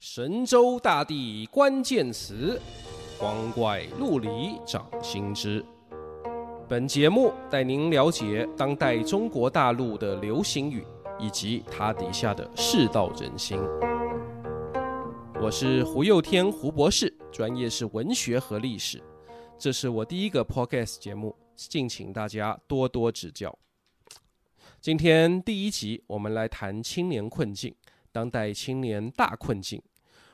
[0.00, 2.58] 神州大地关键词，
[3.18, 5.62] 光怪陆离掌心之。
[6.66, 10.82] 本节目带您了解当代中国大陆的流行语
[11.18, 13.58] 以及它底下的世道人心。
[15.38, 19.02] 我是胡又天胡博士，专业是文学和历史。
[19.58, 23.54] 这是我第一个 Podcast 节目，敬请大家多多指教。
[24.80, 27.74] 今天第一集，我们来谈青年困境，
[28.10, 29.82] 当代青年大困境。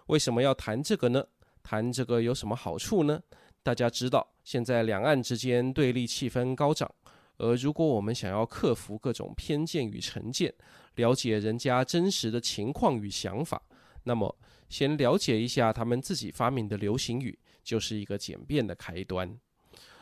[0.06, 1.24] 为什么要谈这个呢？
[1.62, 3.20] 谈这个有什么好处呢？
[3.62, 6.88] 大家知道，现在两岸之间对立气氛高涨，
[7.38, 10.54] 而如果我们想要克服各种偏见与成见，
[10.94, 13.60] 了解人家真实的情况与想法，
[14.04, 14.38] 那么
[14.68, 19.36] 先了解一下他们自己发明的流行语，就是一个简便的开端。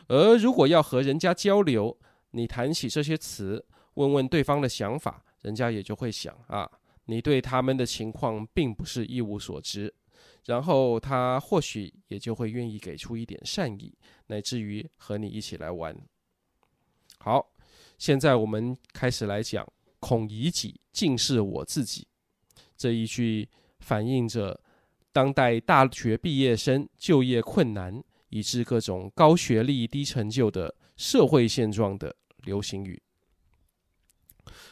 [0.09, 1.99] 而如果要和人家交流，
[2.33, 3.65] 你谈起这些词，
[3.95, 6.71] 问问对方的想法，人家也就会想啊。
[7.07, 9.93] 你对他们的情况并不是一无所知，
[10.47, 13.93] 然后他或许也就会愿意给出一点善意，
[14.27, 15.97] 乃至于和你一起来玩。
[17.19, 17.53] 好，
[17.99, 19.67] 现在我们开始来讲
[20.01, 22.07] “孔乙己，尽是我自己”
[22.77, 23.49] 这一句，
[23.81, 24.61] 反映着
[25.13, 33.01] 当代大学毕业生就业困难，以致各种高学历低成就的社会现状的流行语。《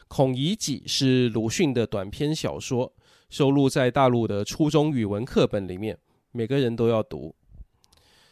[0.09, 2.93] 孔乙己》是鲁迅的短篇小说，
[3.31, 5.99] 收录在大陆的初中语文课本里面，
[6.31, 7.35] 每个人都要读。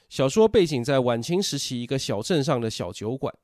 [0.09, 3.35] 小说背景在晚清时期一个小镇上的小酒馆。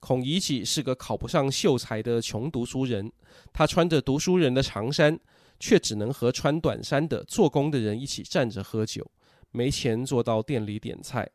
[0.00, 3.12] 孔乙己是个考不上秀才的穷读书人，
[3.52, 5.20] 他穿着读书人的长衫，
[5.58, 9.06] 却只能和穿短衫的做工的人一起站着喝酒，
[9.50, 11.28] 没钱坐到店里点菜。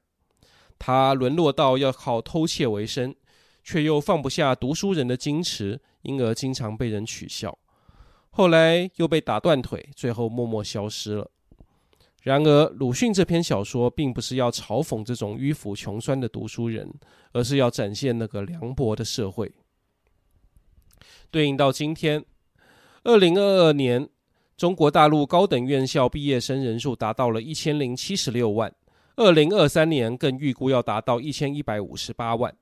[0.80, 3.16] 他沦落到要靠偷窃为生。
[3.66, 7.58] 却又放不下读书人的矜持，因而经常被人取笑。
[8.30, 11.32] 后来又被打断腿，最后默默消失了。
[12.22, 16.88] 然而，鲁迅这篇小说并不是要嘲讽这种迂腐穷酸的读书人，
[17.34, 19.52] 而是要展现那个凉薄的社会。
[21.32, 22.24] 对应到今天，
[23.04, 24.08] 二零二二年，
[24.56, 28.72] 中国大陆高等院校毕业生人数达到了一千零七十六万，
[29.16, 32.56] 二零二三年更预估要达到一千一百五十八万。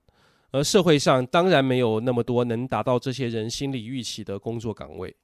[0.53, 5.15] 而社会上当然没有那么多能达到这些人心理预期的工作岗位，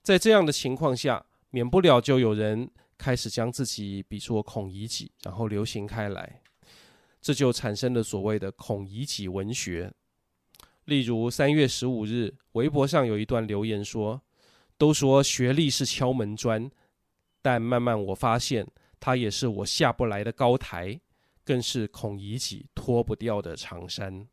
[0.00, 6.40] 在这样的情况下，免不了就有人开始将自己比作孔乙己，然后流行开来，
[7.20, 9.92] 这就产生了所谓的孔乙己文学。
[10.84, 14.22] 例如三月十五日，微博上有一段留言说
[14.78, 16.70] ：“都说学历是敲门砖，
[17.42, 18.64] 但慢慢我发现，
[19.00, 21.00] 它也是我下不来的高台，
[21.44, 24.28] 更是孔乙己脱不掉的长衫。”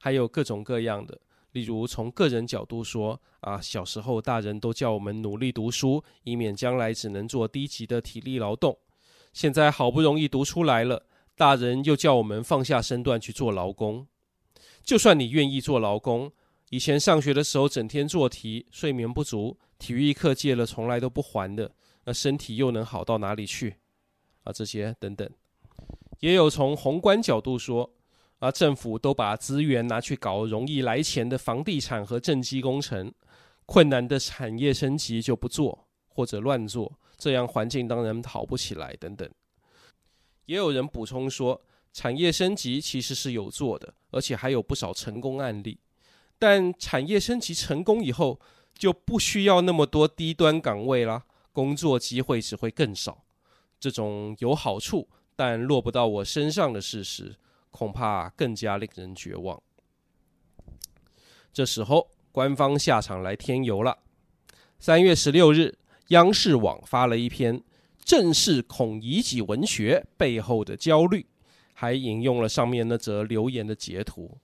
[0.00, 1.18] 还有各种各样的，
[1.52, 8.76] 例如从个人角度说啊，小时候大人都叫我们努力读书，以免将来只能做低级的体力劳动。
[9.32, 11.06] 现在好不容易读出来了，
[11.36, 14.06] 大人又叫我们放下身段去做劳工。
[14.82, 16.30] 就算你愿意做劳工，
[16.70, 21.70] 以前上学的时候整天做题，睡眠不足，体育课借了从来都不还的，
[22.04, 23.76] 那身体又能好到哪里去？
[24.44, 25.28] 啊，这些等等，
[26.20, 27.90] 也有从宏观角度说。
[28.42, 33.14] 而政府都把资源拿去搞容易来钱的房地产和政绩工程，
[33.66, 38.96] 困难的产业升级就不做或者乱做，这样环境当然好不起来。
[38.96, 39.30] 等等，
[40.46, 45.78] 也有人补充说，产业升级其实是有做的，而且还有不少成功案例。
[46.36, 48.40] 但产业升级成功以后，
[48.76, 53.22] 就不需要那么多低端岗位啦，工作机会只会更少。
[53.78, 57.36] 这种有好处但落不到我身上的事实。
[57.72, 59.60] 恐怕更加令人绝望。
[61.52, 63.98] 这时候，官方下场来添油了。
[64.78, 65.76] 三月十六日，
[66.08, 67.60] 央视网发了一篇
[68.04, 71.26] 正是孔乙己文学背后的焦虑，
[71.74, 74.38] 还引用了上面那则留言的截图。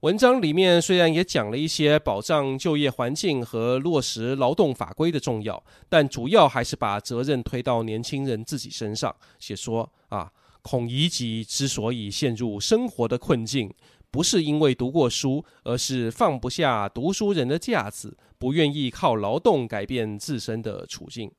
[0.00, 10.30] 文章里面虽然也讲了一些保障就业环境和落实劳动法规的重要，但主要还是把责任推到年轻人自己身上，写说啊。
[10.64, 13.70] 孔乙己之所以陷入生活的困境，
[14.10, 21.30] 不是因为读过书，而是放不下读书人的架子，不愿意靠劳动改变自身的处境。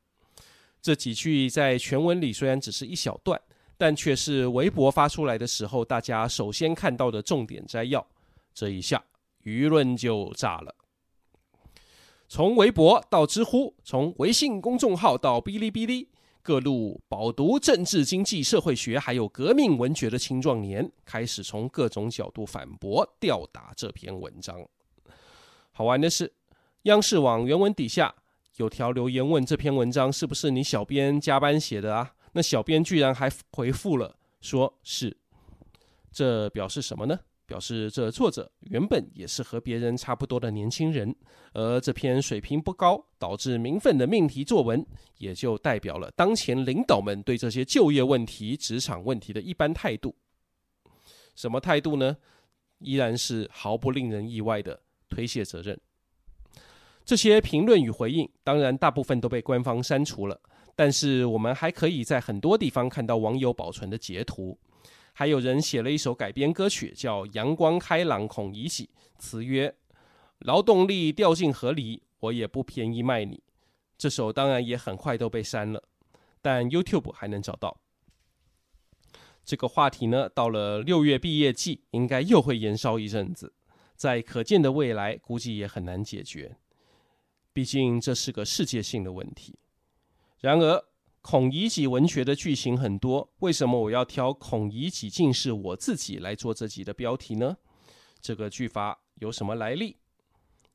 [0.80, 3.42] 这几句在全文里虽然只是一小段，
[3.76, 8.06] 但却是微博发出来的时候，大家首先看到的重点摘要。
[8.54, 9.04] 这一下，
[9.44, 10.76] 舆论就炸了。
[12.28, 16.10] 从微博到知乎，从微信公众号到哔哩哔哩。
[16.46, 24.64] 各路饱读政治、经济、社会学，还有革命文学的青壮年，开始从各种角度反驳、吊打这篇文章。
[25.72, 26.32] 好玩的是，
[26.84, 28.14] 央视网原文底下
[28.58, 32.14] 有条留言问这篇文章是不是你小编加班写的啊？
[32.34, 35.18] 那小编居然还回复了，说是。
[36.12, 37.22] 这表示什么呢？
[37.46, 41.16] 表示这作者原本也是和别人差不多的年轻人，
[41.54, 44.86] 而这篇水平不高，导致民愤的命题作文，
[45.18, 50.16] 也就代表了当前领导们对这些就业问题、职场问题的一般态度。
[51.36, 52.18] 什么态度呢？
[52.80, 55.80] 依然是毫不令人意外的推卸责任。
[57.06, 60.42] 这些评论与回应，当然大部分都被官方删除了，
[60.76, 64.60] 但是我们还可以在很多地方看到网友保存的截图。
[65.18, 69.74] 还有人写了一首改编歌曲，叫《阳光开朗孔乙己》，词曰
[70.40, 73.42] ：“劳动力掉进河里，我也不便宜卖你。”
[73.98, 75.82] 这首当然也很快都被删了，
[76.42, 77.80] 但 YouTube 还能找到。
[79.46, 83.54] 这个话题呢，到了六月毕业季，应该又会延烧一阵子，
[83.96, 86.58] 在可见的未来，估计也很难解决。
[87.54, 89.58] 毕竟这是个世界性的问题。
[90.40, 90.84] 然而，
[91.28, 97.58] 孔乙己文学的句型很多，为什么我要挑“孔乙己竟是我自己”来做这集的标题呢？
[98.22, 99.98] 这个句法有什么来历？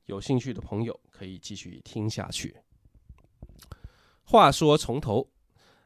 [0.06, 2.56] 有兴趣的朋友可以继续听下去。
[4.24, 5.30] 话说从头，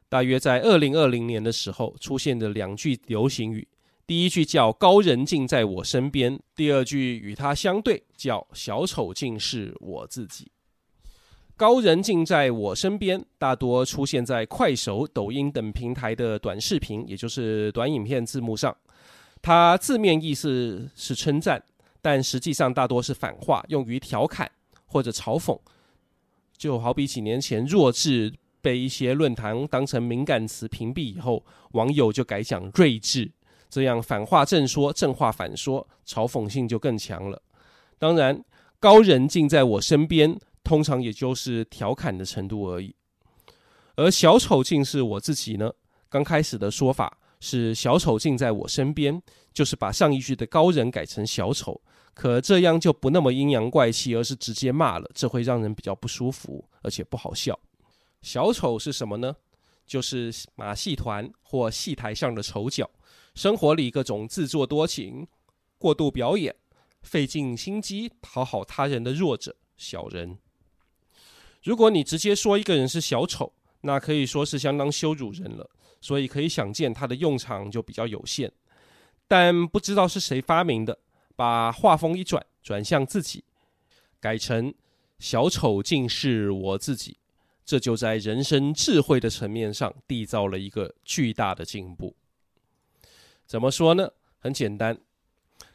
[0.09, 3.67] 大约在二零二零年的时候，出现的两句流行语，
[4.07, 10.51] 第一句叫“高人尽在我身边”，第二句与它相对，叫“小丑竟是我自己”。
[11.57, 18.75] 高人尽在我身边，大多出现在快手、抖音等平台的短视频，也就是短影片字幕上。
[19.41, 21.63] 它字面意思是称赞，
[22.01, 24.51] 但实际上大多是反话，用于调侃
[24.85, 25.57] 或者嘲讽。
[26.57, 33.31] 就好比几年前弱智被一些论坛当成敏感词屏蔽以后，网友就改讲睿智，
[33.69, 37.41] 这样反话正说，正话反说，嘲讽性就更强了。
[37.97, 38.43] 当然，
[38.77, 40.37] 高人尽在我身边。
[40.65, 42.93] 通常也就是调侃的程度而已，
[43.95, 45.71] 而小丑竟是我自己呢。
[46.09, 49.21] 刚开始的说法是小丑竟在我身边，
[49.53, 51.79] 就是把上一句的高人改成小丑，
[52.15, 57.57] 可这样就不那么阴阳怪气，而是直接骂了，这会让人比较不舒服，而且不好笑。
[58.21, 59.35] 小丑是什么呢？
[59.85, 62.89] 就是马戏团或戏台上的丑角，
[63.35, 65.27] 生活里各种自作多情、
[65.77, 66.55] 过度表演、
[67.03, 70.39] 费尽心机讨好他人的弱者、小人。
[71.65, 73.51] 如果你直接说一个人是小丑，
[73.81, 75.67] 那可以说是相当羞辱人了，
[75.99, 78.51] 所以可以想见它的用场就比较有限。
[79.27, 80.95] 但不知道是谁发明的，
[81.35, 83.43] 把话锋一转，转向自己，
[84.19, 84.71] 改成
[85.17, 87.17] “小丑竟是我自己”，
[87.65, 92.15] 这就在人生智慧的层面上缔造了一个巨大的进步。
[93.47, 94.11] 怎么说呢？
[94.37, 94.95] 很简单，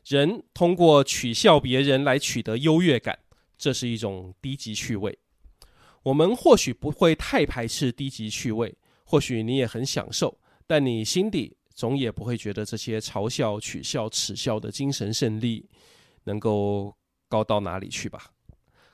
[0.07, 3.19] 人通过取笑别人来取得优越感，
[3.59, 5.19] 这是一种低级趣味。
[6.03, 15.69] 我们或许不会太排斥低级趣味，或许你也很享受，但你心底总也不会觉得这些嘲笑、取笑、耻笑的精神胜利
[16.25, 16.97] 能够
[17.29, 18.33] 高到哪里去吧？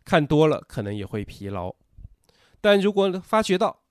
[0.04, 1.74] 看多了可能也会疲劳。
[2.60, 3.82] 但如果发觉到，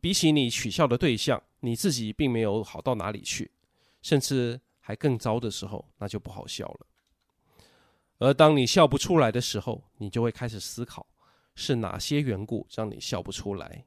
[0.00, 3.50] 比起你取笑的对象，你自己并没有好到哪里去，
[4.02, 6.86] 甚至还更糟的时候，那就不好笑了。
[8.18, 11.06] 而当你笑不出来的时候，你就会开始思考。
[11.60, 13.84] 是哪些缘故让你笑不出来？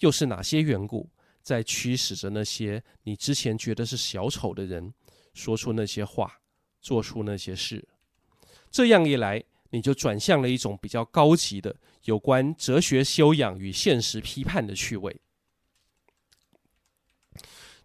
[0.00, 1.08] 又是哪些缘故
[1.40, 4.92] 在驱使着那些你之前觉得是小丑的人，
[5.32, 6.40] 说出那些话，
[6.78, 7.88] 做出那些事？
[8.70, 15.18] 这样一来，你就转向了一种比较高级的有关哲学修养与现实批判的趣味。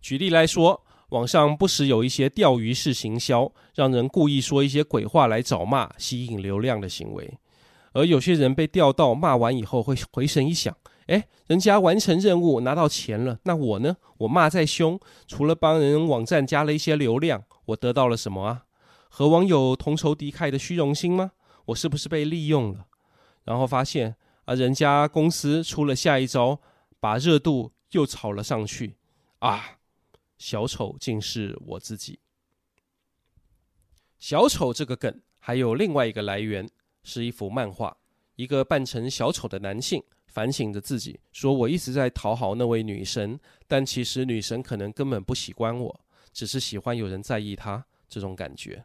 [0.01, 7.39] 举例来说，网上不时有一些钓鱼式行销，让人故意说一些鬼话来找骂，吸引流量的行为。
[7.95, 10.75] 而有些人被调到骂完以后，会回神一想，
[11.07, 13.95] 诶，人家完成任务拿到钱了，那我呢？
[14.17, 18.65] 我骂再凶，除了帮人网站加了一些流量，我得到了什么啊？
[19.07, 21.31] 和网友同仇敌忾的虚荣心吗？
[21.67, 22.85] 我是不是被利用了？
[23.45, 26.59] 然后发现啊，人家公司出了下一招，
[26.99, 28.97] 把热度又炒了上去
[29.39, 29.77] 啊！
[30.37, 32.19] 小丑竟是我自己。
[34.19, 36.69] 小丑这个梗还有另外一个来源。
[37.05, 37.95] 是一幅漫画，
[38.35, 46.01] 一个扮成小丑的男性反省着自己，说：“我一直在讨好那位女神，但其实女神可能根本不喜欢我，
[46.33, 48.83] 只是喜欢有人在意她这种感觉。”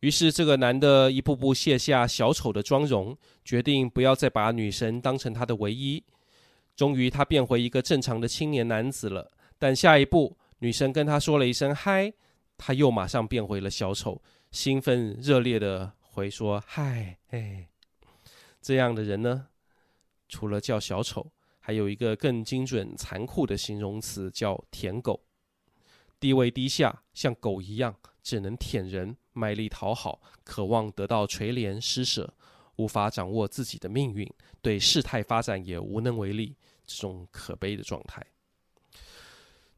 [0.00, 6.00] 于是，这个男的一步步卸下小丑的妆容，决定不要再把女神当成他的唯一。
[6.76, 9.32] 终于，他变回一个正常的青年男子了。
[9.58, 12.12] 但下一步，女神跟他说了一声“嗨”，
[12.56, 14.22] 他又马上变回了小丑，
[14.52, 15.92] 兴奋热烈的。
[16.18, 17.68] 会说嗨，哎，
[18.60, 19.46] 这样的人呢，
[20.28, 25.24] 除了叫小丑，还有一个更精准、残酷的形容词叫“舔狗”。
[26.18, 32.34] 地位低下，像狗一样，只能舔人，卖力讨好，渴望得到垂怜施舍，
[32.74, 34.28] 无法掌握自己的命运，
[34.60, 38.26] 对事态发展也无能为力，这种可悲的状态。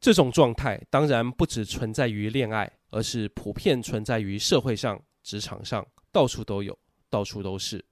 [0.00, 4.99] 这种状态当然不只存在于恋爱，而是普遍存在于社会上、
[5.30, 6.76] 职场上，到处都有，
[7.08, 7.84] 到处都是。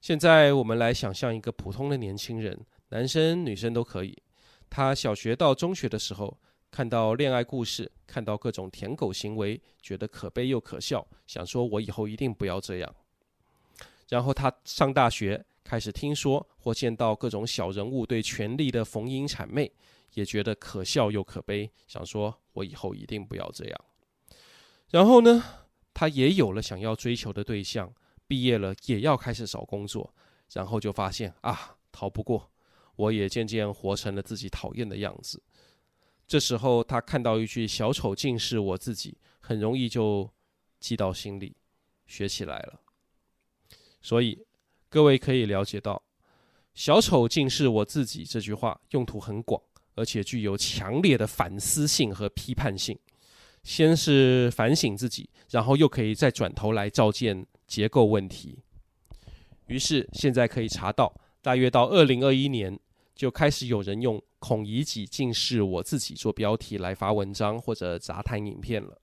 [0.00, 4.16] 现在我们来想象一个普通的年轻人，男生女生都可以。
[4.70, 6.38] 他小学到中学的时候，
[6.70, 12.94] 看到恋爱故事，看到各种舔狗行为，觉得可悲又可笑，想说我以后一定不要这样。
[14.08, 19.72] 然后他上大学，开始听说或见到各种小人物对权力的逢迎谄媚。
[20.14, 23.84] 也觉得可笑又可悲，想说我以后一定不要这样。
[24.90, 25.42] 然后呢，
[25.98, 27.90] 他也有了想要追求的对象，
[28.26, 30.14] 毕业了也要开始找工作，
[30.52, 32.52] 然后就发现啊，逃不过，
[32.96, 35.42] 我也渐渐活成了自己讨厌的样子。
[36.26, 40.30] 这时候他看到一句“小丑竟是我自己”，很容易就
[40.80, 41.56] 记到心里，
[42.06, 42.78] 学起来了。
[44.02, 44.44] 所以
[44.90, 46.02] 各位可以了解到
[46.76, 49.58] ，“小丑竟是我自己”这句话用途很广。
[49.94, 52.98] 而且具有强烈的反思性和批判性，
[53.66, 58.60] 先是反省自己，然后又可以再转头来照见结构问题。
[59.66, 62.78] 于是现在可以查到，大约到二零二一年，
[63.16, 69.00] 就开始有人用“孔乙己竟是我自己”做标题来发文章或者杂谈影片了。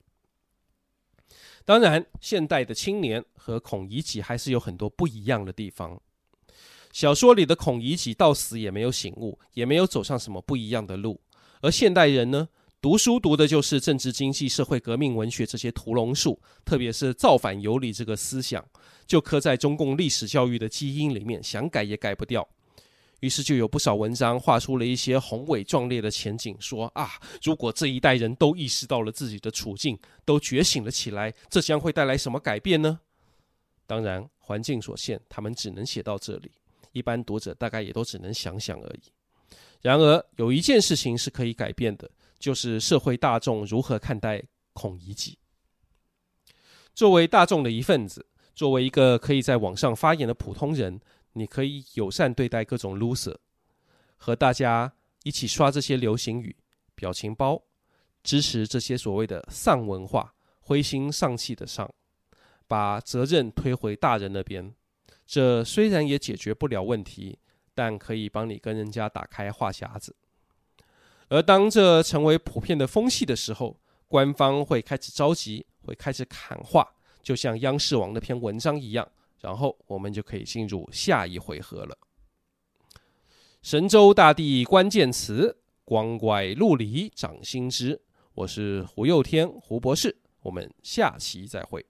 [1.66, 6.02] 当然，现代的青年和孔乙己还是有很多不一样的地方。
[6.94, 11.20] 小说里的孔乙己到死也没有醒悟，也没有走上什么不一样的路。
[11.60, 12.48] 而现代人呢，
[12.84, 18.62] 读书读的就是政治、经济、社会、革命、文学这些屠龙术，特别是造反有理这个思想，
[19.08, 22.46] 就刻在中共历史教育的基因里面，想改也改不掉。
[23.22, 27.12] 于是就有不少文章画出了一些宏伟壮烈的前景，说啊，
[27.42, 33.00] 如果这一代人都意识到了自己的处境，都觉醒了起来，这将会带来什么改变呢？
[33.88, 36.52] 当然，环境所限，他们只能写到这里。
[36.92, 39.56] 一般读者大概也都只能想想而已。
[39.82, 45.38] 然而，有一件事情是可以改变的，就是社会大众如何看待孔乙己。
[46.94, 51.00] 作为大众的一份子，作为一个可以在网上发言的普通人，
[51.34, 53.36] 你可以友善对待各种 loser，
[54.16, 56.56] 和大家一起刷这些流行语、
[56.94, 57.64] 表情包，
[58.22, 61.92] 支持这些所谓的丧文化，灰心丧气的丧，
[62.68, 64.74] 把责任推回大人那边。
[65.26, 67.40] 这虽然也解决不了问题，
[67.74, 70.16] 但可以帮你跟人家打开话匣子。
[71.30, 76.88] 而当这成为普遍的风气的时候，官方会开始着急，会开始喊话，
[77.22, 79.08] 就像央视网那篇文章一样。
[79.42, 81.98] 然后我们就可以进入下一回合了。
[83.62, 88.02] 神州大地关键词，光怪陆离掌心之。
[88.36, 90.16] 我是胡又天，胡博士。
[90.42, 91.86] 我们下期再会。